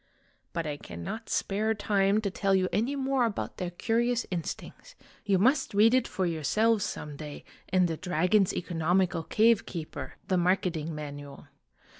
But 0.51 0.65
I 0.65 0.77
cannot 0.77 1.29
spare 1.29 1.75
time 1.75 2.21
to 2.21 2.31
tell 2.31 2.55
you 2.55 2.67
any 2.73 2.95
more 2.95 3.23
about 3.25 3.57
their 3.57 3.69
curious 3.69 4.25
instincts 4.31 4.95
you 5.25 5.37
must 5.37 5.75
read 5.75 5.93
it 5.93 6.07
for 6.07 6.25
yourselves 6.25 6.83
some 6.83 7.15
day 7.17 7.43
in 7.71 7.85
the' 7.85 7.97
Dragon's 8.07 8.51
Economical 8.51 9.21
Cave 9.23 9.67
keeper,' 9.67 10.15
the 10.27 10.37
marketing 10.37 10.95
manual. 10.95 11.49